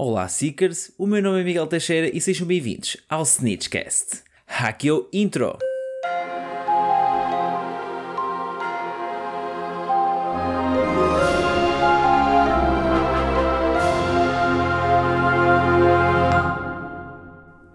[0.00, 0.92] Olá, Seekers!
[0.96, 4.22] O meu nome é Miguel Teixeira e sejam bem-vindos ao Snitchcast.
[4.46, 5.58] Hakio Intro!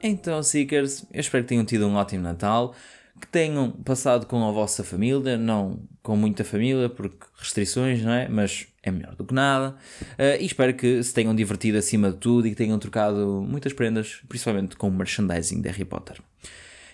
[0.01, 2.73] Então, Seekers, eu espero que tenham tido um ótimo Natal,
[3.19, 8.27] que tenham passado com a vossa família, não com muita família, porque restrições, não é?
[8.27, 9.75] Mas é melhor do que nada.
[10.13, 13.71] Uh, e espero que se tenham divertido acima de tudo e que tenham trocado muitas
[13.71, 16.19] prendas, principalmente com o merchandising de Harry Potter.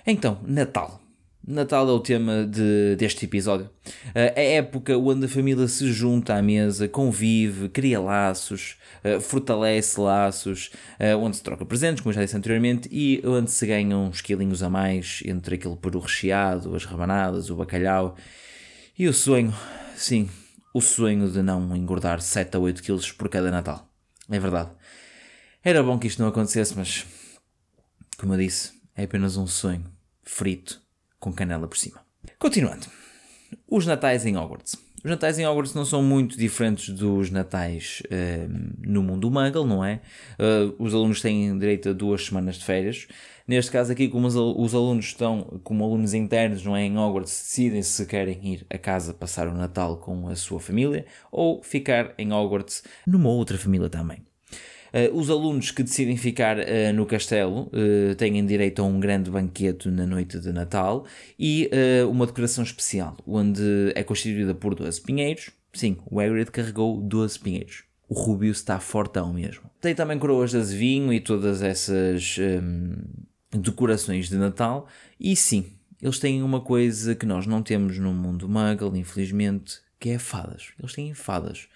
[0.05, 1.02] Então, Natal.
[1.49, 3.67] Natal é o tema de, deste episódio.
[4.13, 9.99] É a época onde a família se junta à mesa, convive, cria laços, uh, fortalece
[9.99, 14.21] laços, uh, onde se troca presentes, como já disse anteriormente, e onde se ganham uns
[14.21, 18.16] quilinhos a mais entre aquele peru recheado, as rabanadas, o bacalhau
[18.98, 19.52] e o sonho,
[19.95, 20.29] sim,
[20.71, 23.91] o sonho de não engordar 7 a 8 quilos por cada Natal.
[24.29, 24.70] É verdade.
[25.63, 27.07] Era bom que isto não acontecesse, mas,
[28.20, 29.85] como eu disse, é apenas um sonho
[30.21, 30.87] frito
[31.20, 32.01] com canela por cima.
[32.37, 32.87] Continuando.
[33.67, 34.77] Os natais em Hogwarts.
[35.03, 39.84] Os natais em Hogwarts não são muito diferentes dos natais uh, no mundo muggle, não
[39.84, 40.01] é?
[40.37, 43.07] Uh, os alunos têm direito a duas semanas de férias.
[43.47, 46.84] Neste caso aqui, como os, os alunos estão como alunos internos, não é?
[46.84, 51.05] Em Hogwarts, decidem se querem ir a casa passar o Natal com a sua família
[51.31, 54.29] ou ficar em Hogwarts numa outra família também.
[54.93, 59.29] Uh, os alunos que decidem ficar uh, no castelo uh, têm direito a um grande
[59.29, 61.05] banquete na noite de Natal
[61.37, 61.70] e
[62.09, 65.51] uma decoração especial, onde é constituída por 12 pinheiros.
[65.73, 67.84] Sim, o Hagrid carregou 12 pinheiros.
[68.07, 69.69] O Rubio está fortão mesmo.
[69.79, 72.96] Tem também coroas de azevinho e todas essas um,
[73.51, 74.88] decorações de Natal.
[75.19, 80.09] E sim, eles têm uma coisa que nós não temos no mundo muggle, infelizmente, que
[80.09, 80.69] é fadas.
[80.79, 81.68] Eles têm fadas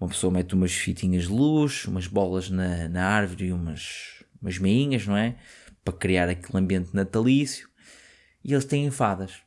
[0.00, 4.58] uma pessoa mete umas fitinhas de luz, umas bolas na, na árvore e umas, umas
[4.58, 5.36] meinhas, não é?
[5.84, 7.68] Para criar aquele ambiente natalício.
[8.42, 9.42] E eles têm fadas.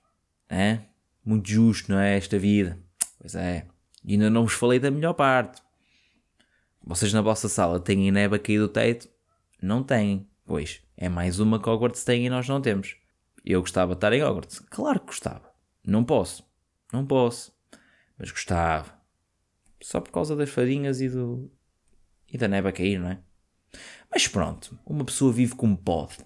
[0.49, 0.79] É?
[1.23, 2.17] Muito justo, não é?
[2.17, 2.79] Esta vida.
[3.19, 3.67] Pois é.
[4.03, 5.61] E ainda não vos falei da melhor parte.
[6.83, 9.09] Vocês na vossa sala têm neve a cair do teto?
[9.61, 10.27] Não têm.
[10.45, 12.95] Pois, é mais uma que Hogwarts tem e nós não temos.
[13.45, 14.59] Eu gostava de estar em Hogwarts.
[14.69, 15.51] Claro que gostava.
[15.85, 16.45] Não posso.
[16.93, 17.51] Não posso.
[18.17, 18.96] Mas gostava.
[19.81, 21.51] Só por causa das fadinhas e do.
[22.31, 23.19] e da neve a cair, não é?
[24.11, 26.17] Mas pronto, uma pessoa vive como pode.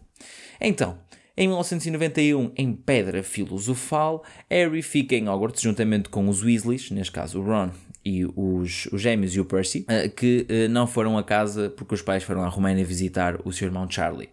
[0.60, 1.00] Então,
[1.36, 7.40] em 1991, em Pedra Filosofal, Harry fica em Hogwarts juntamente com os Weasleys, neste caso
[7.40, 7.72] o Ron
[8.04, 11.94] e os, os gêmeos e o Percy, eh, que eh, não foram a casa porque
[11.96, 14.30] os pais foram à Roménia visitar o seu irmão Charlie.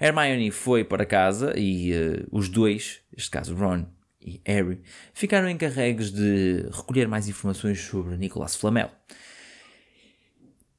[0.00, 3.84] Hermione foi para casa e uh, os dois, neste caso Ron
[4.24, 4.80] e Harry
[5.12, 8.90] ficaram encarregues de recolher mais informações sobre Nicolas Flamel.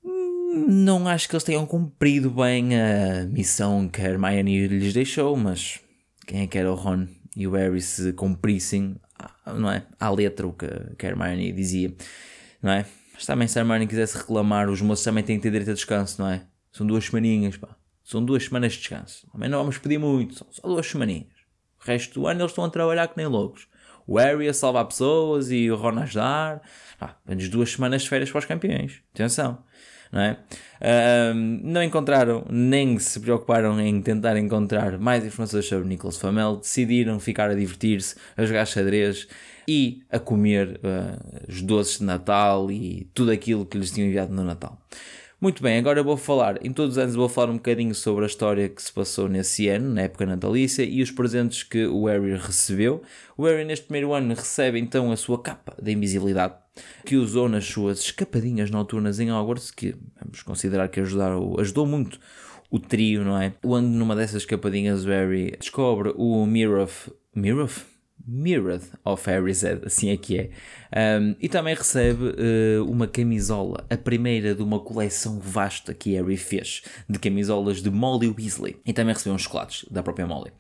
[0.04, 5.80] Não acho que eles tenham cumprido bem a missão que Hermione lhes deixou, mas
[6.28, 8.96] quem é que era o Ron e o Harry se cumprissem,
[9.46, 9.86] não é?
[10.00, 11.94] À letra o que a Hermione dizia,
[12.62, 12.86] não é?
[13.14, 15.74] Mas também se a Hermione quisesse reclamar, os moços também têm que ter direito a
[15.74, 16.46] descanso, não é?
[16.72, 17.76] São duas semaninhas, pá.
[18.04, 19.28] São duas semanas de descanso.
[19.32, 21.33] Também não vamos pedir muito, são só duas semaninhas.
[21.84, 23.68] O resto do ano eles estão a trabalhar que nem loucos.
[24.06, 26.62] O Harry a salvar pessoas e o Ron a ajudar.
[27.00, 29.02] Ah, menos duas semanas de férias para os campeões.
[29.14, 29.60] Atenção.
[30.12, 30.38] Não, é?
[31.34, 36.58] Um, não encontraram, nem se preocuparam em tentar encontrar mais informações sobre Nicholas Flamel.
[36.58, 39.28] Decidiram ficar a divertir-se, a jogar xadrez
[39.68, 44.32] e a comer uh, os doces de Natal e tudo aquilo que lhes tinham enviado
[44.32, 44.80] no Natal.
[45.44, 48.24] Muito bem, agora eu vou falar, em todos os anos vou falar um bocadinho sobre
[48.24, 52.06] a história que se passou nesse ano, na época natalícia, e os presentes que o
[52.06, 53.02] Harry recebeu.
[53.36, 56.54] O Harry neste primeiro ano recebe então a sua capa de invisibilidade,
[57.06, 62.22] que usou nas suas escapadinhas noturnas em Hogwarts, que vamos considerar que ajudou muito
[62.72, 63.54] o trio, não é?
[63.66, 67.12] Onde numa dessas escapadinhas o Harry descobre o Mirror of...
[68.26, 70.50] Mirrored of Erised, assim é que é.
[71.20, 76.38] Um, e também recebe uh, uma camisola, a primeira de uma coleção vasta que Harry
[76.38, 78.78] fez, de camisolas de Molly Weasley.
[78.86, 80.52] E também recebeu uns chocolates da própria Molly.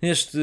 [0.00, 0.38] Neste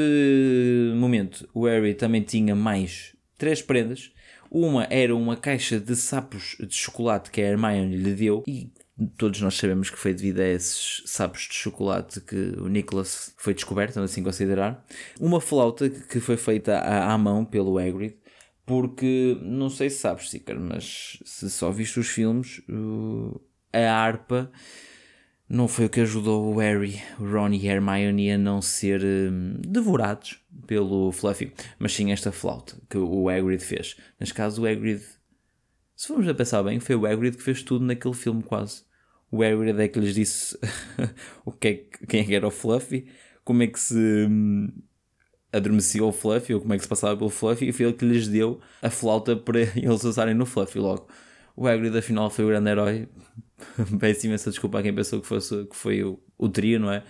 [0.95, 4.11] momento, o Harry também tinha mais três prendas.
[4.49, 8.69] Uma era uma caixa de sapos de chocolate que a Hermione lhe deu e
[9.17, 13.53] todos nós sabemos que foi devido a esses sapos de chocolate que o Nicholas foi
[13.53, 14.85] descoberto, assim considerar.
[15.19, 18.15] Uma flauta que foi feita à, mão pelo Hagrid,
[18.65, 22.61] porque não sei se sabes, Sicar, mas se só viste os filmes,
[23.73, 24.51] a harpa
[25.49, 29.57] não foi o que ajudou o Harry, o Ron e Hermione a não ser um,
[29.59, 33.97] devorados pelo Fluffy, mas sim esta flauta que o Hagrid fez.
[34.19, 35.03] Neste caso, o Hagrid
[35.95, 38.83] se formos a pensar bem, foi o Hagrid que fez tudo naquele filme quase.
[39.31, 40.57] o Hagrid é que lhes disse
[41.45, 43.07] o que é, quem é que era o Fluffy,
[43.43, 44.69] como é que se hum,
[45.51, 48.05] adormecia o Fluffy, ou como é que se passava pelo Fluffy, e foi ele que
[48.05, 51.07] lhes deu a flauta para eles usarem no Fluffy logo.
[51.55, 53.07] O Hagrid afinal foi o grande herói.
[53.99, 57.03] Peço imensa desculpa a quem pensou que, fosse, que foi o, o trio, não é?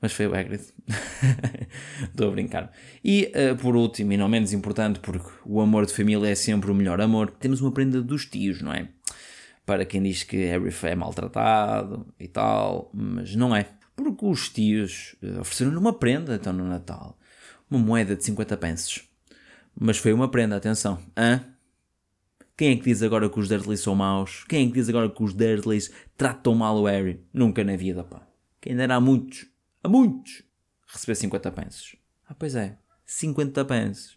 [0.00, 0.62] Mas foi o Hagrid.
[2.04, 2.72] Estou a brincar.
[3.02, 6.70] E uh, por último, e não menos importante, porque o amor de família é sempre
[6.70, 8.88] o melhor amor, temos uma prenda dos tios, não é?
[9.66, 13.66] para quem diz que Harry é maltratado e tal, mas não é.
[13.96, 17.18] Porque os tios eh, ofereceram-lhe uma prenda então no Natal.
[17.70, 19.08] Uma moeda de 50 pences.
[19.78, 20.98] Mas foi uma prenda, atenção.
[21.16, 21.44] Hã?
[22.56, 24.44] Quem é que diz agora que os Dursleys são maus?
[24.48, 27.20] Quem é que diz agora que os Dursleys tratam mal o Harry?
[27.32, 28.26] Nunca na vida, pá.
[28.60, 29.46] Quem dera a muitos,
[29.84, 30.42] a muitos,
[30.88, 31.96] receber 50 pences.
[32.26, 32.76] Ah, pois é,
[33.06, 34.16] 50 pences.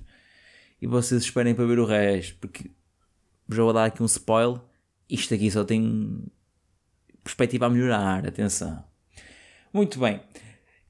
[0.81, 2.71] E vocês esperem para ver o resto, porque
[3.49, 4.61] já vou dar aqui um spoiler
[5.09, 6.23] isto aqui só tem
[7.23, 8.83] perspectiva a melhorar, atenção.
[9.73, 10.19] Muito bem.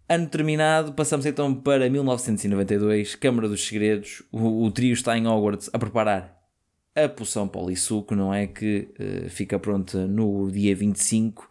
[0.10, 4.24] Ano terminado, passamos então para 1992, Câmara dos Segredos.
[4.32, 6.36] O, o trio está em Hogwarts a preparar
[6.96, 8.48] a poção polissuco, não é?
[8.48, 11.44] Que uh, fica pronta no dia 25.
[11.44, 11.48] Uh,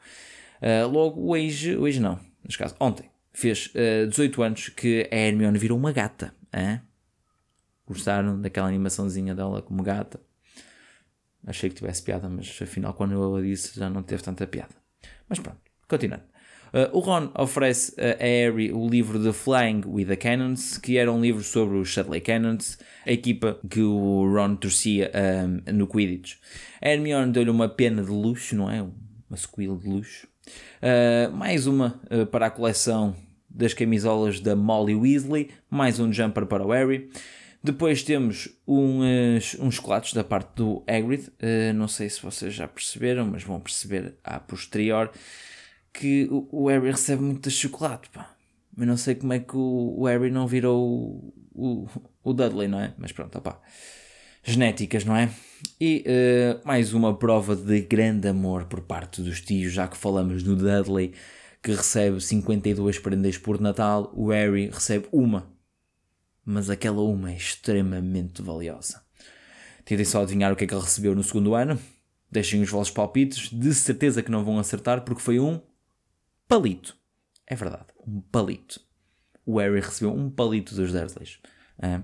[0.62, 5.14] eh, logo hoje, hoje não, neste caso, ontem, fez uh, eh, 18 anos que a
[5.14, 6.34] Hermione virou uma gata.
[6.52, 6.80] Hein?
[7.86, 10.18] Gostaram daquela animaçãozinha dela como gata?
[11.46, 14.74] Achei que tivesse piada, mas afinal, quando eu a disse, já não teve tanta piada.
[15.28, 16.24] Mas pronto, continuando.
[16.68, 21.12] Uh, o Ron oferece a Harry o livro The Flying with the Cannons, que era
[21.12, 26.36] um livro sobre os Shuttley Cannons, a equipa que o Ron torcia um, no Quidditch.
[26.80, 28.82] A Hermione deu-lhe uma pena de luxo, não é?
[28.82, 30.26] Uma squill de luxo.
[30.80, 33.14] Uh, mais uma uh, para a coleção
[33.56, 37.08] das camisolas da Molly Weasley, mais um jumper para o Harry.
[37.64, 41.28] Depois temos uns, uns chocolates da parte do Hagrid.
[41.28, 45.10] Uh, não sei se vocês já perceberam, mas vão perceber a posterior
[45.92, 48.36] que o, o Harry recebe muito chocolate, pá.
[48.76, 51.88] Mas não sei como é que o, o Harry não virou o,
[52.22, 52.92] o, Dudley, não é?
[52.98, 53.58] Mas pronto, opá.
[54.44, 55.30] Genéticas, não é?
[55.80, 60.42] E uh, mais uma prova de grande amor por parte dos tios, já que falamos
[60.42, 61.14] do Dudley,
[61.66, 65.54] que recebe 52 prendas por Natal, o Harry recebe uma
[66.46, 69.04] mas aquela uma é extremamente valiosa.
[69.84, 71.76] Tentem só adivinhar o que é que ele recebeu no segundo ano.
[72.30, 75.60] Deixem os vossos palpites, de certeza que não vão acertar, porque foi um
[76.46, 76.96] palito.
[77.48, 78.80] É verdade, um palito.
[79.44, 81.40] O Harry recebeu um palito dos Dursleys.
[81.82, 82.00] É.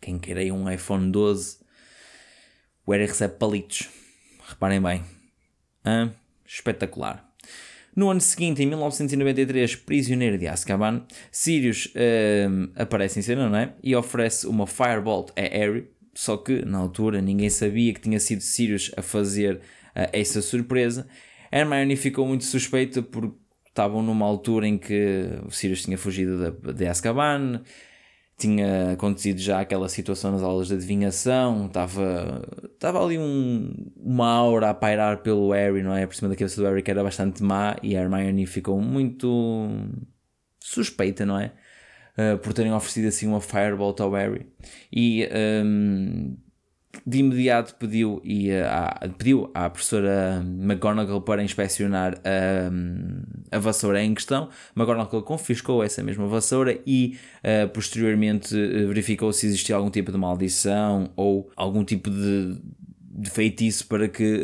[0.00, 1.58] Quem queira um iPhone 12,
[2.86, 3.88] o Harry recebe palitos.
[4.46, 5.04] Reparem bem.
[5.84, 6.08] É.
[6.46, 7.23] Espetacular.
[7.96, 13.72] No ano seguinte, em 1993, prisioneiro de Azkaban, Sirius uh, aparece em cena, não é?
[13.82, 18.40] E oferece uma Firebolt a Harry, só que na altura ninguém sabia que tinha sido
[18.40, 21.06] Sirius a fazer uh, essa surpresa.
[21.52, 23.36] Hermione ficou muito suspeita porque
[23.68, 27.60] estavam numa altura em que o Sirius tinha fugido de, de Azkaban,
[28.36, 32.42] tinha acontecido já aquela situação nas aulas de adivinhação, estava,
[32.84, 36.06] estava ali um, uma aura a pairar pelo Harry, não é?
[36.06, 39.68] Por cima da cabeça do Harry que era bastante má e a Hermione ficou muito
[40.60, 41.52] suspeita, não é?
[42.16, 44.46] Uh, por terem oferecido assim uma Firebolt ao Harry.
[44.92, 45.28] E
[45.64, 46.36] um,
[47.06, 54.14] de imediato pediu, e, uh, pediu à professora McGonagall para inspecionar a, a vassoura em
[54.14, 54.48] questão.
[54.74, 60.16] McGonagall confiscou essa mesma vassoura e uh, posteriormente uh, verificou se existia algum tipo de
[60.16, 62.58] maldição ou algum tipo de,
[62.98, 64.40] de feitiço para que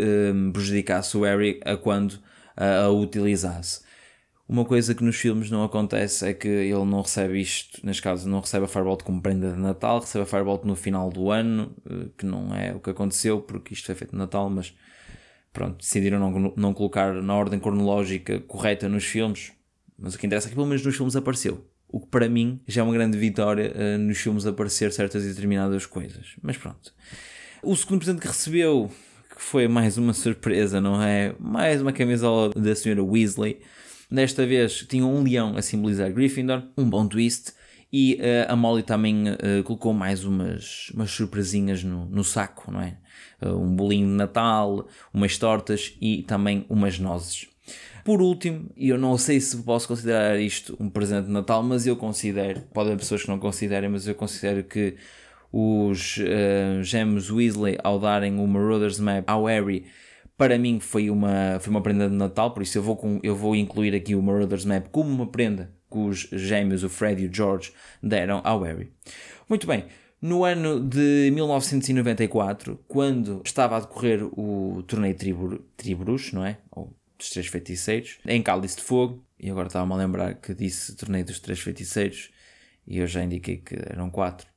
[0.52, 2.18] prejudicasse o Harry a quando
[2.56, 3.80] a utilizasse.
[4.50, 8.28] Uma coisa que nos filmes não acontece é que ele não recebe isto, neste caso,
[8.28, 11.72] não recebe a Firebolt como prenda de Natal, recebe a Firebolt no final do ano,
[11.88, 14.74] eh, que não é o que aconteceu, porque isto foi feito no Natal, mas
[15.52, 19.52] pronto, decidiram não, não colocar na ordem cronológica correta nos filmes.
[19.96, 21.64] Mas o que interessa é que pelo menos nos filmes apareceu.
[21.86, 25.28] O que para mim já é uma grande vitória uh, nos filmes aparecer certas e
[25.28, 26.34] determinadas coisas.
[26.42, 26.92] Mas pronto.
[27.62, 28.90] O segundo presente que recebeu,
[29.32, 31.36] que foi mais uma surpresa, não é?
[31.38, 33.60] Mais uma camisola da senhora Weasley
[34.10, 37.52] Desta vez tinha um leão a simbolizar Gryffindor, um bom twist.
[37.92, 42.80] E uh, a Molly também uh, colocou mais umas, umas surpresinhas no, no saco, não
[42.80, 42.96] é?
[43.42, 47.48] Uh, um bolinho de Natal, umas tortas e também umas nozes.
[48.04, 51.86] Por último, e eu não sei se posso considerar isto um presente de Natal, mas
[51.86, 54.96] eu considero, pode haver pessoas que não considerem, mas eu considero que
[55.52, 59.84] os uh, gêmeos Weasley, ao darem o Marauders Map ao Harry,
[60.40, 63.36] para mim foi uma, foi uma prenda de Natal, por isso eu vou, com, eu
[63.36, 67.26] vou incluir aqui o Marauders Map como uma prenda que os gêmeos, o Fred e
[67.26, 68.90] o George, deram ao Harry.
[69.46, 69.84] Muito bem,
[70.18, 75.14] no ano de 1994, quando estava a decorrer o torneio
[75.76, 76.56] Tribruxo, não é?
[76.70, 80.96] Ou dos Três Feiticeiros, em Cálice de Fogo, e agora estava-me a lembrar que disse
[80.96, 82.30] torneio dos Três Feiticeiros,
[82.86, 84.49] e eu já indiquei que eram quatro.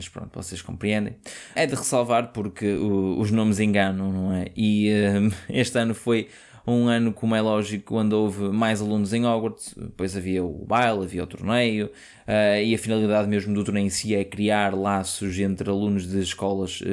[0.00, 1.14] Mas pronto, vocês compreendem.
[1.54, 4.46] É de ressalvar porque o, os nomes enganam, não é?
[4.56, 6.28] E uh, este ano foi
[6.66, 11.04] um ano, como é lógico, quando houve mais alunos em Hogwarts, depois havia o baile,
[11.04, 15.38] havia o torneio, uh, e a finalidade mesmo do torneio em si é criar laços
[15.38, 16.86] entre alunos de escolas uh,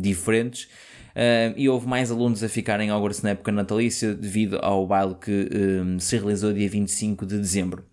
[0.00, 0.68] diferentes.
[1.10, 5.16] Uh, e houve mais alunos a ficarem em Hogwarts na época natalícia devido ao baile
[5.16, 5.48] que
[5.98, 7.84] se realizou dia 25 de dezembro.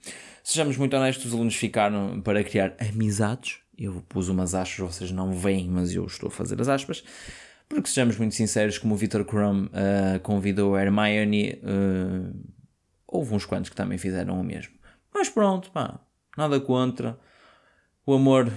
[0.43, 3.57] Sejamos muito honestos, os alunos ficaram para criar amizades.
[3.77, 7.03] Eu pus umas aspas, vocês não veem, mas eu estou a fazer as aspas.
[7.69, 12.33] Porque sejamos muito sinceros, como o Victor Crumb uh, convidou a Hermione, uh,
[13.05, 14.73] houve uns quantos que também fizeram o mesmo.
[15.13, 15.99] Mas pronto, pá,
[16.37, 17.19] nada contra.
[18.05, 18.51] O amor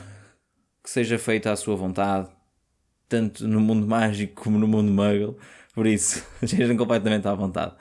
[0.82, 2.28] que seja feito à sua vontade,
[3.08, 5.36] tanto no mundo mágico como no mundo muggle,
[5.74, 7.74] por isso, estejam completamente à vontade.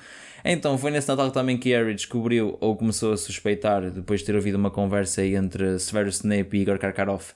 [0.43, 4.35] Então, foi nesse Natal também que Harry descobriu ou começou a suspeitar, depois de ter
[4.35, 7.33] ouvido uma conversa entre Severus Snape e Igor Karkaroff,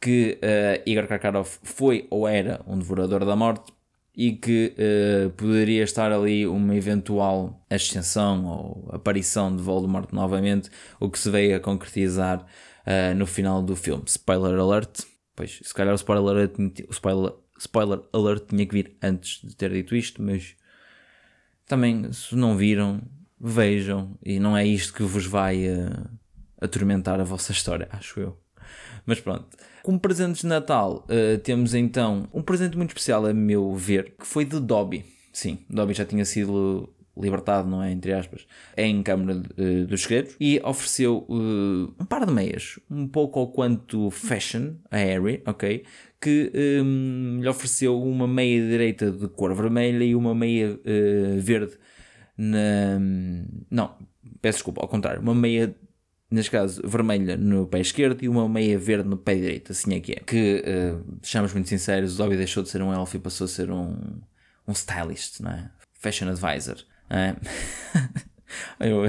[0.00, 3.72] que uh, Igor Karkaroff foi ou era um devorador da morte
[4.18, 11.08] e que uh, poderia estar ali uma eventual ascensão ou aparição de Voldemort novamente, o
[11.08, 14.02] que se veio a concretizar uh, no final do filme.
[14.06, 15.04] Spoiler alert.
[15.36, 19.54] Pois, se calhar o spoiler alert, o spoiler, spoiler alert tinha que vir antes de
[19.54, 20.56] ter dito isto, mas
[21.68, 23.00] também, se não viram,
[23.38, 24.18] vejam.
[24.24, 26.10] E não é isto que vos vai uh,
[26.60, 28.36] atormentar a vossa história, acho eu.
[29.06, 29.46] Mas pronto.
[29.82, 34.26] Como presente de Natal, uh, temos então um presente muito especial, a meu ver, que
[34.26, 35.04] foi de Dobby.
[35.32, 37.90] Sim, Dobby já tinha sido libertado, não é?
[37.90, 38.46] Entre aspas,
[38.76, 43.48] em Câmara uh, dos Segredos e ofereceu uh, um par de meias, um pouco ao
[43.48, 45.84] quanto fashion a Harry, ok?
[46.20, 51.78] Que um, lhe ofereceu uma meia direita de cor vermelha e uma meia uh, verde
[52.36, 52.98] na.
[53.70, 53.94] Não,
[54.40, 55.74] peço desculpa, ao contrário, uma meia
[56.30, 60.00] neste caso, vermelha no pé esquerdo e uma meia verde no pé direito, assim é
[60.00, 60.16] que é.
[60.16, 63.48] Que, uh, sejamos muito sinceros, o Dobby deixou de ser um elfo e passou a
[63.48, 63.96] ser um,
[64.66, 65.70] um stylist, não é?
[65.94, 66.76] Fashion advisor.
[67.10, 67.34] É?
[68.80, 69.04] eu,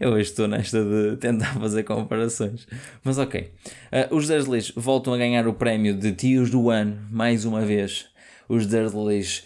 [0.00, 2.66] eu hoje estou nesta de tentar fazer comparações.
[3.02, 3.52] Mas ok.
[3.92, 8.06] Uh, os Dursleys voltam a ganhar o prémio de tios do ano, mais uma vez.
[8.48, 9.44] Os Dursleys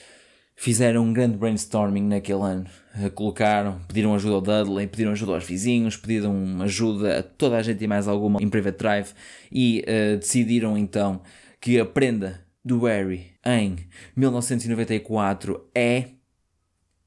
[0.60, 2.66] fizeram um grande brainstorming naquele ano.
[3.14, 7.82] Colocaram, pediram ajuda ao Dudley, pediram ajuda aos vizinhos, pediram ajuda a toda a gente
[7.82, 9.12] e mais alguma em Private Drive
[9.50, 11.22] e uh, decidiram então
[11.60, 13.76] que a prenda do Harry em
[14.14, 16.19] 1994 é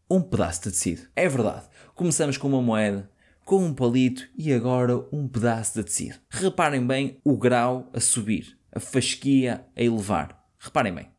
[0.10, 1.08] um pedaço de tecido.
[1.16, 1.66] É verdade.
[1.96, 3.10] Começamos com uma moeda,
[3.46, 6.20] com um palito e agora um pedaço de tecido.
[6.30, 10.44] Reparem bem o grau a subir, a fasquia a elevar.
[10.60, 11.10] Reparem bem.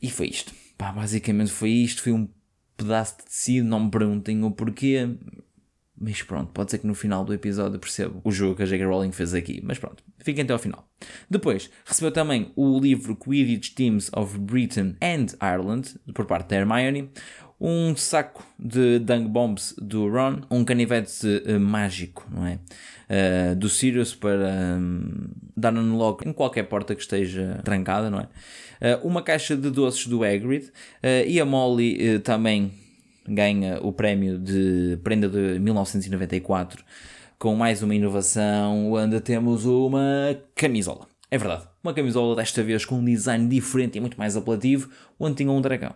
[0.00, 0.54] E foi isto.
[0.76, 2.28] Pá, basicamente foi isto, foi um
[2.76, 5.08] pedaço de tecido, não me perguntem o porquê,
[6.00, 8.86] mas pronto, pode ser que no final do episódio percebo o jogo que a J.K.
[8.86, 10.88] Rowling fez aqui, mas pronto, fiquem até ao final.
[11.28, 17.10] Depois, recebeu também o livro Quidditch Teams of Britain and Ireland, por parte da Hermione,
[17.60, 22.58] um saco de Dung Bombs do Ron, um canivete uh, mágico, não é?
[23.10, 28.20] Uh, do Sirius para um, dar no logo em qualquer porta que esteja trancada, não
[28.20, 28.28] é?
[28.94, 30.70] Uh, uma caixa de doces do Hagrid
[31.26, 32.70] e a Molly também
[33.28, 36.84] ganha o prémio de prenda de 1994
[37.38, 41.06] com mais uma inovação onde temos uma camisola.
[41.30, 45.36] É verdade, uma camisola desta vez com um design diferente e muito mais apelativo, onde
[45.36, 45.94] tinha um dragão.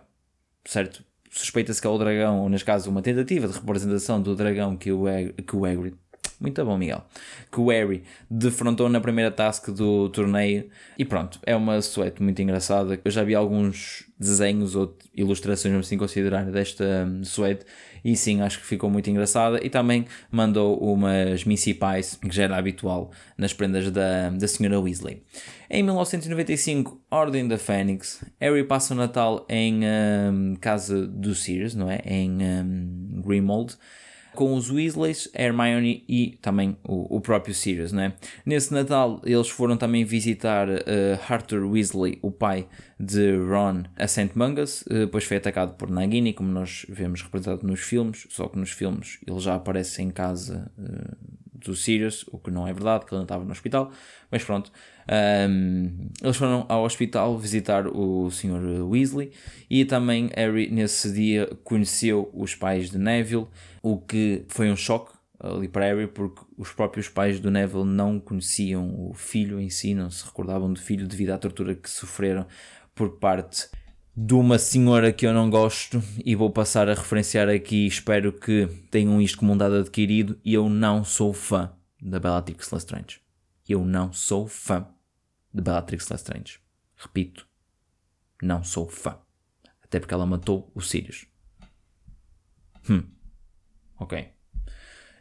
[0.63, 1.03] Certo?
[1.33, 4.91] suspeita-se que é o dragão, ou neste caso uma tentativa de representação do dragão que
[4.91, 5.05] o,
[5.45, 5.95] que o Hagrid
[6.43, 7.01] muito bom, Miguel.
[7.49, 10.69] Que o Harry defrontou na primeira task do torneio.
[10.97, 12.99] E pronto, é uma suéte muito engraçada.
[13.03, 17.65] Eu já vi alguns desenhos ou ilustrações, assim considerar, desta um, suéte.
[18.03, 19.65] E sim, acho que ficou muito engraçada.
[19.65, 24.77] E também mandou umas Missy Pies, que já era habitual nas prendas da, da Sra.
[24.77, 25.23] Weasley.
[25.69, 28.21] Em 1995, Ordem da Fênix.
[28.37, 32.01] Harry passa o Natal em um, casa do Sirius, não é?
[32.05, 33.77] Em um, Grimmauld
[34.33, 38.13] com os Weasleys, Hermione e também o, o próprio Sirius, né?
[38.45, 40.73] Nesse Natal eles foram também visitar uh,
[41.29, 42.67] Arthur Weasley, o pai
[42.99, 44.31] de Ron, a St.
[44.35, 48.57] Mungus, uh, depois foi atacado por Nagini, como nós vemos representado nos filmes, só que
[48.57, 51.32] nos filmes ele já aparece em casa uh,
[51.65, 53.91] do Sirius, o que não é verdade, que ele não estava no hospital,
[54.31, 54.71] mas pronto.
[55.49, 58.85] Um, eles foram ao hospital visitar o Sr.
[58.87, 59.31] Weasley
[59.69, 63.47] e também Harry nesse dia conheceu os pais de Neville,
[63.81, 68.19] o que foi um choque ali para Harry porque os próprios pais do Neville não
[68.19, 72.47] conheciam o filho em si, não se recordavam do filho devido à tortura que sofreram
[72.95, 73.67] por parte
[74.15, 77.87] de uma senhora que eu não gosto e vou passar a referenciar aqui.
[77.87, 80.39] Espero que tenham isto como um dado adquirido.
[80.45, 83.21] Eu não sou fã da Bellatrix Lestrange.
[83.67, 84.87] Eu não sou fã
[85.53, 86.59] de Bellatrix Lestrange.
[86.95, 87.47] Repito,
[88.41, 89.17] não sou fã.
[89.83, 91.25] Até porque ela matou o Sirius.
[92.89, 93.03] Hum.
[93.99, 94.32] Ok.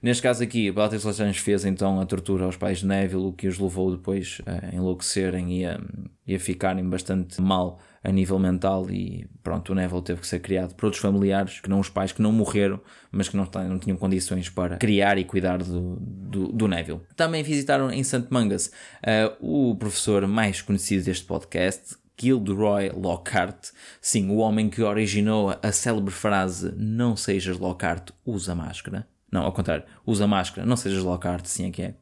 [0.02, 3.46] Neste caso aqui, Bellatrix Lestrange fez então a tortura aos pais de Neville, o que
[3.46, 5.80] os levou depois a enlouquecerem e a,
[6.26, 10.40] e a ficarem bastante mal a nível mental e pronto, o Neville teve que ser
[10.40, 12.80] criado por outros familiares, que não os pais que não morreram,
[13.12, 17.00] mas que não, não tinham condições para criar e cuidar do, do, do Neville.
[17.14, 18.26] Também visitaram em St.
[18.28, 18.72] Mangas
[19.04, 19.36] uh,
[19.70, 26.12] o professor mais conhecido deste podcast, Gilderoy Lockhart, sim, o homem que originou a célebre
[26.12, 29.06] frase Não sejas Lockhart, usa máscara.
[29.32, 31.94] Não, ao contrário, usa máscara, não sejas Lockhart, sim é que é.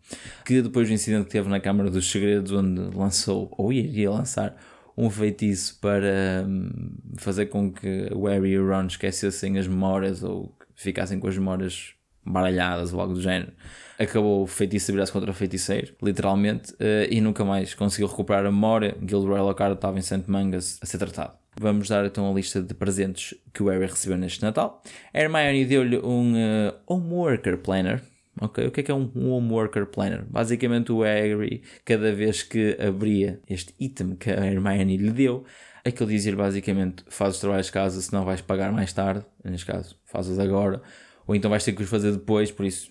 [0.44, 4.56] Que depois do incidente que teve na Câmara dos Segredos, onde lançou, ou iria lançar,
[4.96, 6.70] um feitiço para hum,
[7.16, 11.38] fazer com que o Harry e o Ron esquecessem as memórias ou ficassem com as
[11.38, 11.94] memórias
[12.24, 13.52] baralhadas ou algo do género.
[13.96, 18.44] Acabou o feitiço a virar-se contra o feiticeiro, literalmente, uh, e nunca mais conseguiu recuperar
[18.44, 18.96] a memória.
[19.06, 20.24] Gilderoy Lockhart estava em St.
[20.26, 21.39] Mangas a ser tratado.
[21.58, 24.82] Vamos dar então a lista de presentes que o Harry recebeu neste Natal.
[25.12, 28.02] Hermione deu-lhe um uh, Homeworker Planner.
[28.40, 30.24] Ok, o que é que é um Homeworker Planner?
[30.24, 35.44] Basicamente o Harry, cada vez que abria este item que a Hermione lhe deu,
[35.84, 39.96] aquilo dizia basicamente faz os trabalhos de casa, senão vais pagar mais tarde, neste caso
[40.04, 40.80] fazes agora,
[41.26, 42.90] ou então vais ter que os fazer depois, por isso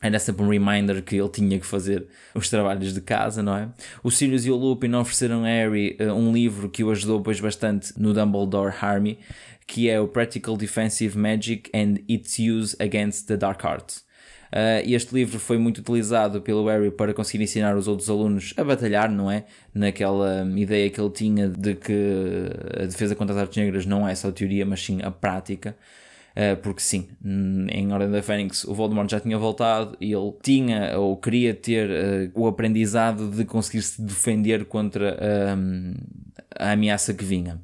[0.00, 3.68] era sempre um reminder que ele tinha que fazer os trabalhos de casa, não é?
[4.02, 7.40] O Sirius e o Lupin ofereceram a Harry uh, um livro que o ajudou depois
[7.40, 9.18] bastante no Dumbledore Army,
[9.66, 14.06] que é o Practical Defensive Magic and Its Use Against the Dark Arts.
[14.50, 18.64] Uh, este livro foi muito utilizado pelo Harry para conseguir ensinar os outros alunos a
[18.64, 19.44] batalhar, não é?
[19.74, 22.50] Naquela ideia que ele tinha de que
[22.80, 25.76] a defesa contra as artes negras não é só teoria, mas sim a prática.
[26.40, 30.96] Eh, porque sim, em Ordem da Fênix o Voldemort já tinha voltado e ele tinha
[30.96, 35.18] ou queria ter uh, o aprendizado de conseguir se defender contra
[35.58, 35.94] um,
[36.56, 37.60] a ameaça que vinha.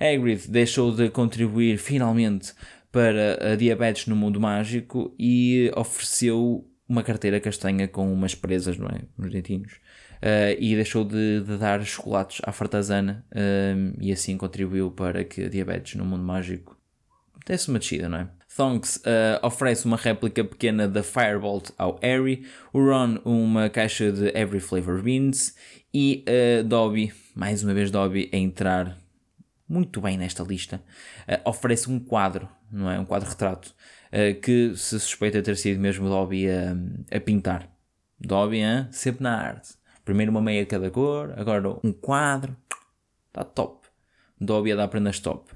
[0.00, 2.54] Hagrid deixou de contribuir finalmente
[2.90, 8.88] para a diabetes no mundo mágico e ofereceu uma carteira castanha com umas presas, não
[8.88, 9.02] é?
[9.16, 9.74] Nos dentinhos.
[10.16, 13.24] Uh, e deixou de, de, dar chocolates à fartazana
[14.00, 16.77] e assim contribuiu para que a diabetes no mundo mágico
[17.48, 18.28] desse uma descida, não é?
[18.54, 24.28] Thonks uh, oferece uma réplica pequena da Firebolt ao Harry, o Ron uma caixa de
[24.38, 25.54] Every Flavor Beans
[25.92, 28.98] e uh, Dobby, mais uma vez Dobby a entrar
[29.66, 30.82] muito bem nesta lista,
[31.26, 33.00] uh, oferece um quadro, não é?
[33.00, 33.74] Um quadro-retrato,
[34.42, 36.74] que se suspeita ter sido mesmo Dobby a,
[37.14, 37.68] a pintar.
[38.18, 38.88] Dobby, hein?
[38.90, 39.74] sempre na arte.
[40.02, 42.56] Primeiro uma meia de cada cor, agora um quadro,
[43.28, 43.86] está top.
[44.40, 45.52] Dobby a dar prendas top.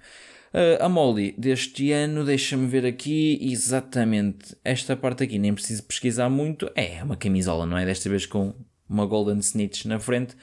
[0.53, 6.29] Uh, a Molly deste ano, deixa-me ver aqui exatamente esta parte aqui, nem preciso pesquisar
[6.29, 6.71] muito.
[6.75, 7.87] É uma camisola, não é?
[7.87, 8.55] Desta vez com
[8.89, 10.37] uma Golden Snitch na frente,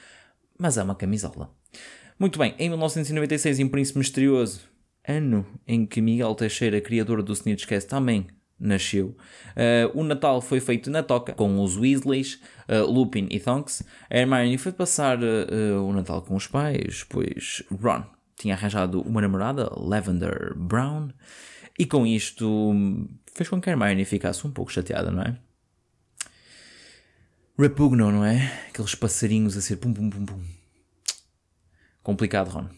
[0.58, 1.54] mas é uma camisola.
[2.18, 4.60] Muito bem, em 1996, em Príncipe Misterioso,
[5.06, 8.26] ano em que Miguel Teixeira, criador do Snitchcast, também
[8.58, 9.16] nasceu.
[9.56, 13.82] Uh, o Natal foi feito na toca com os Weasleys, uh, Lupin e Tonks.
[14.10, 18.04] A Hermione foi passar uh, o Natal com os pais, pois Ron
[18.40, 21.10] tinha arranjado uma namorada, Lavender Brown,
[21.78, 22.72] e com isto
[23.34, 25.38] fez com que a Hermione ficasse um pouco chateada, não é?
[27.58, 28.66] Repugnam, não é?
[28.68, 30.42] Aqueles passarinhos a ser pum pum pum pum.
[32.02, 32.68] Complicado, Ron.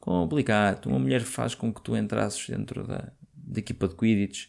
[0.00, 0.86] Complicado.
[0.86, 4.48] Uma mulher faz com que tu entrasses dentro da, da equipa de Quidditch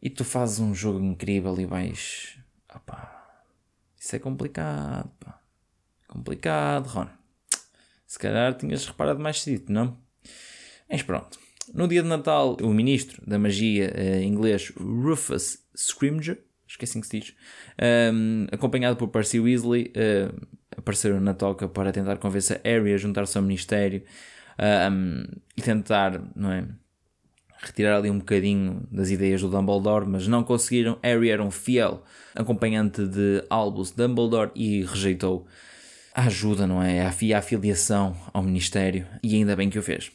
[0.00, 2.38] e tu fazes um jogo incrível e vais.
[2.74, 3.44] Opá,
[3.98, 5.38] isso é complicado, pá.
[6.08, 7.21] Complicado, Ron.
[8.12, 9.96] Se calhar tinhas reparado mais cedo, não?
[10.86, 11.38] Mas pronto.
[11.72, 17.20] No dia de Natal, o ministro da magia uh, inglês Rufus Scrimger, esqueci que se
[17.20, 17.34] diz,
[17.78, 20.46] ehm, acompanhado por Percy Weasley, uh,
[20.76, 24.02] apareceram na toca para tentar convencer Harry a juntar-se ao ministério
[24.58, 25.24] ehm,
[25.56, 26.68] e tentar, não é?
[27.62, 30.98] Retirar ali um bocadinho das ideias do Dumbledore, mas não conseguiram.
[31.02, 32.02] Harry era um fiel
[32.34, 35.46] acompanhante de Albus Dumbledore e rejeitou
[36.14, 37.02] a ajuda, não é?
[37.04, 40.12] A afiliação ao Ministério e ainda bem que o fez.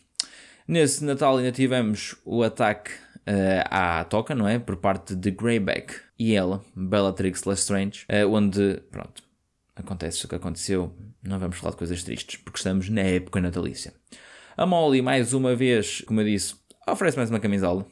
[0.68, 4.60] Nesse Natal ainda tivemos o ataque uh, à Toca, não é?
[4.60, 9.24] Por parte de Greyback e ela, Bellatrix Lestrange, uh, onde, pronto,
[9.76, 10.94] acontece o que aconteceu.
[11.24, 13.94] Não vamos falar de coisas tristes, porque estamos na época natalícia.
[14.56, 16.56] A Molly, mais uma vez, como eu disse,
[16.88, 17.86] oferece mais uma camisola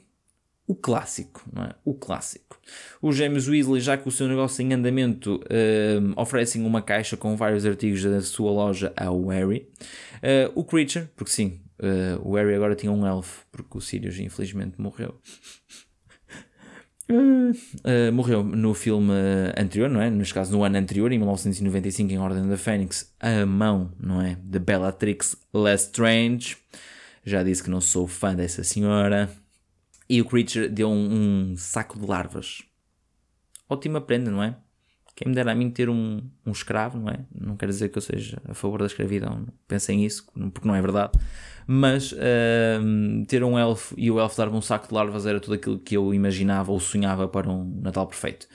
[0.67, 1.75] o clássico, não é?
[1.83, 2.44] O clássico.
[3.01, 7.35] Os James Weasley, já que o seu negócio em andamento, uh, oferecem uma caixa com
[7.35, 9.67] vários artigos da sua loja ao Harry.
[10.15, 14.17] Uh, o Creature, porque sim, Uh, o Harry agora tinha um elfo, porque o Sirius
[14.19, 15.19] infelizmente morreu.
[17.09, 19.13] Uh, morreu no filme
[19.57, 20.09] anterior, não é?
[20.09, 24.37] Neste caso, no ano anterior, em 1995, em Ordem da Fênix, a mão, não é?
[24.41, 26.57] De Bellatrix Lestrange.
[27.25, 29.29] Já disse que não sou fã dessa senhora.
[30.07, 32.63] E o Creature deu um, um saco de larvas.
[33.67, 34.55] Ótima prenda, não é?
[35.15, 37.19] Quem me dera a mim ter um, um escravo, não é?
[37.33, 40.81] Não quer dizer que eu seja a favor da escravidão, pensem nisso, porque não é
[40.81, 41.17] verdade.
[41.65, 45.53] Mas uh, ter um elfo e o elfo dar-me um saco de larvas era tudo
[45.53, 48.45] aquilo que eu imaginava ou sonhava para um Natal perfeito.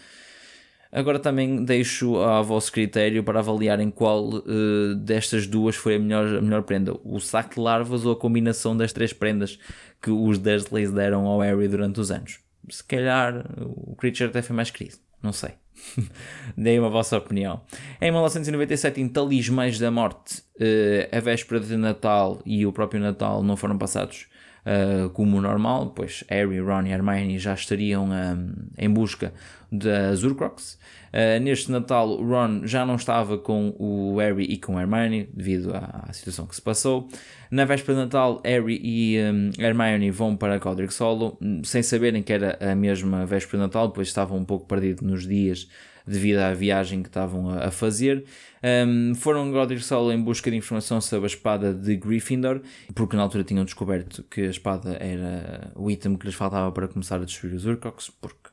[0.92, 6.26] Agora também deixo a vosso critério para avaliarem qual uh, destas duas foi a melhor,
[6.36, 9.58] a melhor prenda: o saco de larvas ou a combinação das três prendas
[10.00, 12.40] que os Dursleys deram ao Harry durante os anos.
[12.68, 15.50] Se calhar o Creature até foi mais querido, não sei.
[16.56, 17.60] Deem uma vossa opinião.
[18.00, 23.42] Em 1997, em Talismãs da Morte, uh, a véspera de Natal e o próprio Natal
[23.42, 24.26] não foram passados
[24.66, 29.32] uh, como normal, pois Harry, Ron e Hermione já estariam um, em busca
[29.70, 30.78] das Urcrox.
[31.12, 36.06] Uh, neste Natal, Ron já não estava com o Harry e com Hermione, devido à,
[36.08, 37.08] à situação que se passou.
[37.50, 42.32] Na véspera de Natal, Harry e um, Hermione vão para Godric Solo, sem saberem que
[42.32, 45.68] era a mesma véspera de Natal, pois estavam um pouco perdidos nos dias
[46.06, 48.24] devido à viagem que estavam a, fazer.
[48.62, 49.82] Um, foram Godric
[50.12, 52.60] em busca de informação sobre a espada de Gryffindor,
[52.94, 56.88] porque na altura tinham descoberto que a espada era o item que lhes faltava para
[56.88, 58.50] começar a destruir os Urcox, porque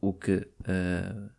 [0.00, 1.30] o que, uh,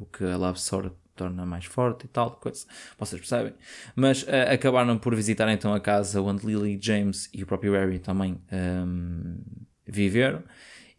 [0.00, 2.66] o que a Sword torna mais forte e tal, coisa,
[2.98, 3.54] vocês percebem.
[3.96, 7.98] Mas uh, acabaram por visitar então a casa onde Lily James e o próprio Harry
[7.98, 9.38] também um,
[9.86, 10.42] viveram.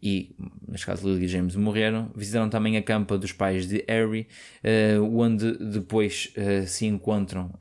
[0.00, 2.10] E, neste caso, Lily e James morreram.
[2.14, 4.28] Visitaram também a campa dos pais de Harry,
[4.62, 7.52] uh, onde depois uh, se encontram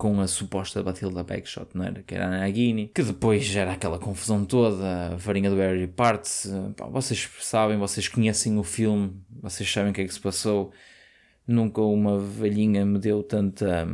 [0.00, 2.02] com a suposta Batilda Bagshot, não era?
[2.02, 6.48] Que era a Nagini, que depois gera aquela confusão toda, a varinha do Harry parte-se.
[6.90, 10.72] Vocês sabem, vocês conhecem o filme, vocês sabem o que é que se passou.
[11.46, 13.86] Nunca uma velhinha me deu tanta.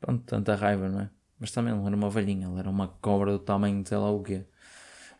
[0.00, 1.10] Pronto, tanta raiva, não é?
[1.38, 4.10] Mas também não era uma velhinha, ela era uma cobra do tamanho de sei lá
[4.10, 4.44] o quê.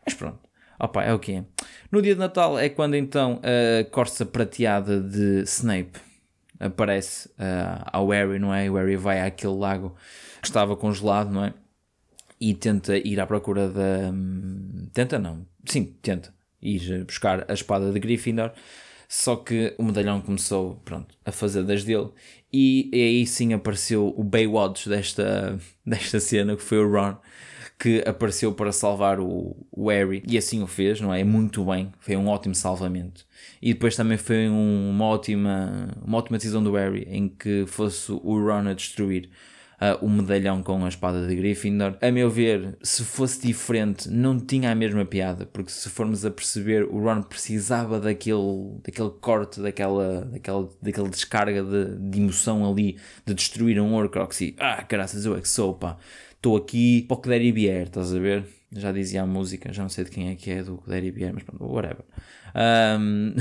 [0.05, 0.39] Mas pronto,
[0.79, 1.43] opa, é o que é.
[1.91, 5.99] No dia de Natal é quando então a corça prateada de Snape
[6.59, 8.69] aparece uh, ao Harry, não é?
[8.69, 9.95] O Harry vai àquele lago
[10.41, 11.53] que estava congelado, não é?
[12.39, 14.09] E tenta ir à procura da.
[14.11, 18.51] Hum, tenta não, sim, tenta ir buscar a espada de Gryffindor.
[19.07, 22.09] Só que o medalhão começou pronto, a fazer das dele,
[22.51, 27.15] e, e aí sim apareceu o Baywatch desta, desta cena, que foi o Ron,
[27.79, 31.23] que apareceu para salvar o, o Harry e assim o fez, não é?
[31.23, 33.25] Muito bem, foi um ótimo salvamento.
[33.61, 38.11] E depois também foi um, uma, ótima, uma ótima decisão do Harry em que fosse
[38.11, 39.29] o Ron a destruir
[39.81, 41.97] uh, o medalhão com a espada de Gryffindor.
[42.01, 46.31] A meu ver, se fosse diferente, não tinha a mesma piada, porque se formos a
[46.31, 52.97] perceber, o Ron precisava daquele, daquele corte, daquela, daquela, daquela descarga de, de emoção ali,
[53.25, 55.97] de destruir um Horcrux e ah, graças eu é que sou, pá
[56.43, 58.45] estou aqui para o Cléry Bier, estás a ver?
[58.69, 61.31] Já dizia a música, já não sei de quem é que é do Cléry Bier,
[61.33, 62.03] mas pronto, whatever.
[62.99, 63.33] Um...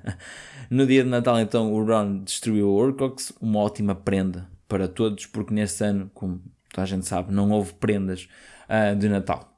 [0.68, 5.26] no dia de Natal, então, o Ron destruiu o Orcox, uma ótima prenda para todos,
[5.26, 8.28] porque nesse ano, como toda a gente sabe, não houve prendas
[8.68, 9.50] uh, de Natal.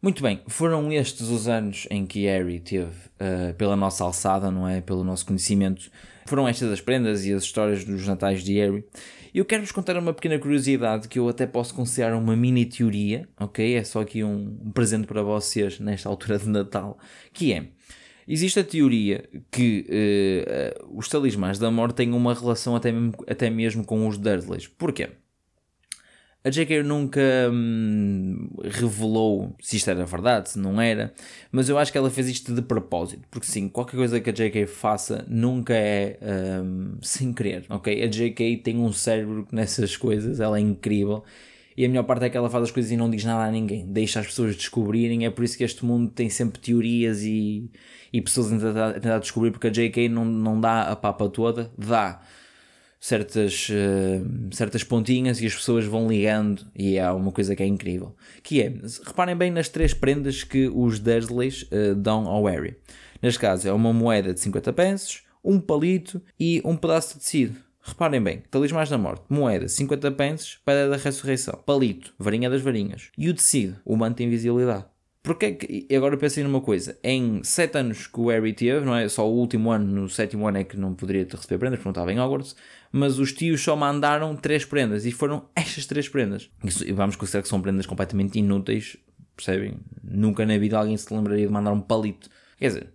[0.00, 4.68] Muito bem, foram estes os anos em que Harry teve, uh, pela nossa alçada, não
[4.68, 4.80] é?
[4.80, 5.90] Pelo nosso conhecimento,
[6.24, 8.84] foram estas as prendas e as histórias dos natais de Harry.
[9.34, 13.74] Eu quero-vos contar uma pequena curiosidade que eu até posso considerar uma mini teoria, ok?
[13.74, 16.96] É só aqui um, um presente para vocês nesta altura de Natal,
[17.32, 17.68] que é...
[18.28, 23.48] Existe a teoria que uh, os talismãs da morte têm uma relação até mesmo, até
[23.48, 24.66] mesmo com os Dursleys.
[24.66, 25.08] Porquê?
[26.44, 26.82] A J.K.
[26.82, 27.20] nunca
[27.52, 31.12] hum, revelou se isto era verdade, se não era,
[31.50, 34.32] mas eu acho que ela fez isto de propósito, porque sim, qualquer coisa que a
[34.32, 34.66] J.K.
[34.66, 36.18] faça nunca é
[36.62, 38.02] hum, sem querer, ok?
[38.04, 38.58] A J.K.
[38.58, 41.24] tem um cérebro nessas coisas, ela é incrível,
[41.78, 43.52] e a melhor parte é que ela faz as coisas e não diz nada a
[43.52, 47.70] ninguém, deixa as pessoas descobrirem, é por isso que este mundo tem sempre teorias e,
[48.12, 50.08] e pessoas a tentar, a tentar descobrir, porque a J.K.
[50.08, 52.20] não, não dá a papa toda, dá
[52.98, 57.66] certas, uh, certas pontinhas e as pessoas vão ligando e há uma coisa que é
[57.66, 58.12] incrível.
[58.42, 58.74] Que é,
[59.06, 62.74] reparem bem nas três prendas que os Dursleys uh, dão ao Harry.
[63.22, 67.67] Neste caso é uma moeda de 50 pensos, um palito e um pedaço de tecido.
[67.88, 73.10] Reparem bem, talismãs da morte, moeda, 50 pensos, pedra da ressurreição, palito, varinha das varinhas
[73.16, 74.84] e o tecido, o manto de invisibilidade.
[75.22, 78.84] Porque é que, e agora pensei numa coisa, em 7 anos que o Harry teve,
[78.84, 79.08] não é?
[79.08, 81.92] Só o último ano, no sétimo ano é que não poderia receber prendas, porque não
[81.92, 82.54] estava em Hogwarts,
[82.92, 86.50] mas os tios só mandaram 3 prendas e foram estas 3 prendas.
[86.84, 88.96] E vamos considerar que são prendas completamente inúteis,
[89.34, 89.80] percebem?
[90.04, 92.28] Nunca na vida alguém se lembraria de mandar um palito.
[92.58, 92.92] Quer dizer,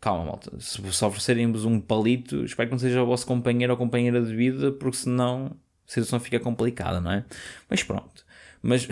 [0.00, 3.76] calma malta, se, se oferecerem-vos um palito, espero que não seja o vosso companheiro ou
[3.76, 5.56] companheira de vida, porque senão
[5.86, 7.24] a situação fica complicada, não é?
[7.68, 8.26] Mas pronto.
[8.60, 8.88] Mas,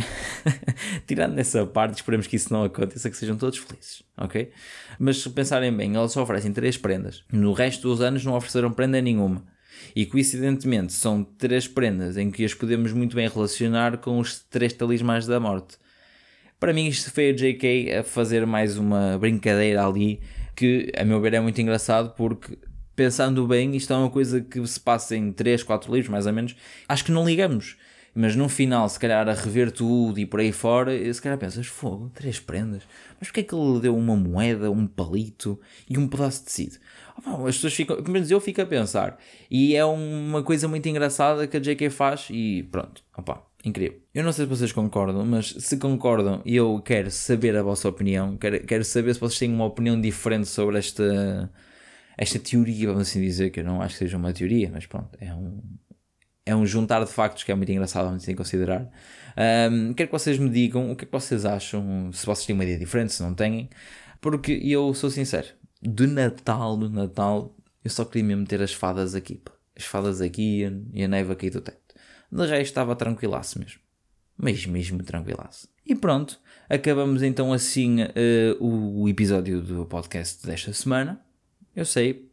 [1.06, 4.50] tirando nessa parte, esperemos que isso não aconteça, que sejam todos felizes, ok?
[4.98, 7.24] Mas se pensarem bem, eles só oferecem três prendas.
[7.32, 9.44] No resto dos anos não ofereceram prenda nenhuma.
[9.94, 14.72] E coincidentemente são três prendas em que as podemos muito bem relacionar com os três
[14.72, 15.76] talismãs da morte.
[16.58, 20.20] Para mim, isto foi a JK a fazer mais uma brincadeira ali,
[20.56, 22.58] que a meu ver é muito engraçado porque
[22.96, 26.32] pensando bem, isto é uma coisa que se passa em 3, 4 livros, mais ou
[26.32, 26.56] menos.
[26.88, 27.76] Acho que não ligamos
[28.18, 31.66] mas no final, se calhar a rever tudo e por aí fora, se calhar pensas,
[31.66, 32.82] fogo, três prendas,
[33.20, 36.78] mas porquê é que ele deu uma moeda, um palito e um pedaço de tecido?
[37.26, 39.18] Oh, as pessoas ficam, pelo menos eu fico a pensar,
[39.50, 44.00] e é uma coisa muito engraçada que a JK faz e pronto, opa, incrível.
[44.14, 48.37] Eu não sei se vocês concordam, mas se concordam, eu quero saber a vossa opinião,
[48.37, 51.52] quero, quero saber se vocês têm uma opinião diferente sobre esta,
[52.16, 55.11] esta teoria, vamos assim dizer, que eu não acho que seja uma teoria, mas pronto,
[55.20, 55.61] é um,
[56.46, 58.88] é um juntar de factos que é muito engraçado, vamos assim considerar.
[59.70, 62.55] Um, quero que vocês me digam o que é que vocês acham, se vocês têm
[62.55, 63.68] uma ideia diferente, se não têm,
[64.20, 65.48] porque eu sou sincero,
[65.83, 69.42] de Natal, do Natal, eu só queria mesmo ter as fadas aqui,
[69.76, 71.86] as fadas aqui e a neve aqui do teto.
[72.30, 73.80] Mas já estava tranquilaço mesmo,
[74.36, 75.68] mas mesmo tranquilaço.
[75.84, 81.20] E pronto, acabamos então assim uh, o episódio do podcast desta semana.
[81.74, 82.28] Eu sei,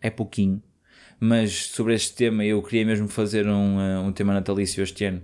[0.00, 0.62] é pouquinho,
[1.20, 5.22] mas sobre este tema eu queria mesmo fazer um, uh, um tema natalício este ano.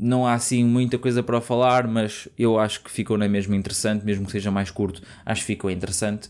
[0.00, 4.04] Não há assim muita coisa para falar, mas eu acho que ficou na mesma interessante,
[4.04, 6.28] mesmo que seja mais curto, acho que ficou interessante.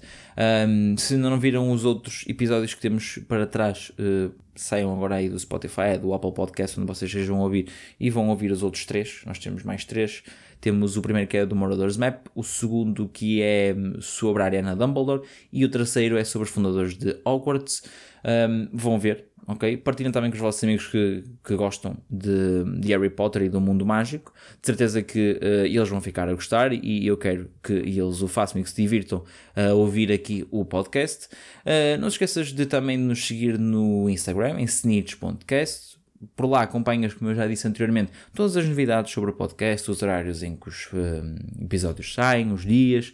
[0.66, 5.28] Um, se não viram os outros episódios que temos para trás, uh, saiam agora aí
[5.28, 7.68] do Spotify, do Apple Podcast, onde vocês vão ouvir
[8.00, 9.20] e vão ouvir os outros três.
[9.26, 10.22] Nós temos mais três.
[10.60, 14.74] Temos o primeiro que é do Moradores Map, o segundo que é sobre a Ariana
[14.74, 17.82] Dumbledore e o terceiro é sobre os fundadores de Hogwarts.
[18.24, 19.76] Um, vão ver, ok?
[19.76, 23.60] Partilhem também com os vossos amigos que, que gostam de, de Harry Potter e do
[23.60, 24.32] mundo mágico.
[24.60, 28.28] De certeza que uh, eles vão ficar a gostar e eu quero que eles o
[28.28, 31.28] façam e que se divirtam a ouvir aqui o podcast.
[31.64, 35.97] Uh, não esqueças de também nos seguir no Instagram, em snitch.cast.
[36.34, 40.02] Por lá acompanhas, como eu já disse anteriormente, todas as novidades sobre o podcast, os
[40.02, 43.12] horários em que os uh, episódios saem, os dias.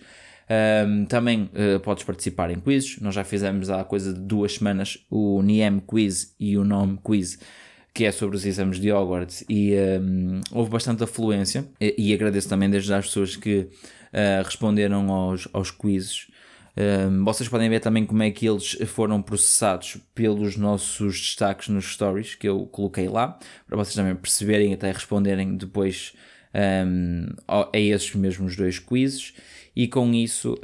[0.87, 3.01] Um, também uh, podes participar em quizzes.
[3.01, 7.39] Nós já fizemos há coisa de duas semanas o NIEM Quiz e o NOM Quiz,
[7.95, 11.67] que é sobre os exames de Hogwarts, e um, houve bastante afluência.
[11.81, 16.27] E, e, agradeço também desde as pessoas que uh, responderam aos, aos quizzes.
[17.25, 22.35] Vocês podem ver também como é que eles foram processados pelos nossos destaques nos stories
[22.35, 26.15] que eu coloquei lá, para vocês também perceberem e até responderem depois
[26.55, 29.35] um, a esses mesmos dois quizzes
[29.75, 30.57] e com isso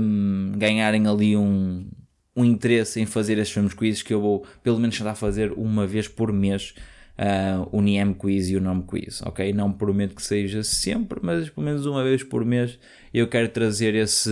[0.00, 1.88] um, ganharem ali um,
[2.36, 5.86] um interesse em fazer estes mesmos quizzes que eu vou pelo menos tentar fazer uma
[5.86, 6.74] vez por mês
[7.18, 9.52] uh, o NIEM Quiz e o NOM Quiz, ok?
[9.52, 12.78] Não prometo que seja sempre, mas pelo menos uma vez por mês
[13.12, 14.30] eu quero trazer esse,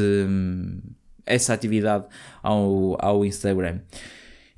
[1.27, 2.07] essa atividade
[2.43, 3.81] ao, ao Instagram.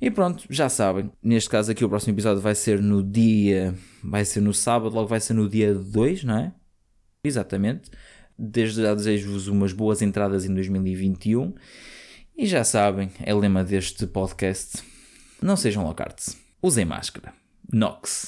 [0.01, 1.11] E pronto, já sabem.
[1.21, 3.75] Neste caso aqui o próximo episódio vai ser no dia.
[4.03, 6.53] Vai ser no sábado, logo vai ser no dia 2, não é?
[7.23, 7.91] Exatamente.
[8.37, 11.53] Desde já desejo-vos umas boas entradas em 2021.
[12.37, 14.81] E já sabem, é o lema deste podcast.
[15.41, 16.37] Não sejam locartes.
[16.61, 17.33] Usem máscara.
[17.71, 18.27] Nox.